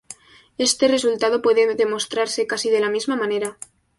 [0.67, 3.59] Este resultado puede demostrarse casi de la misma manera.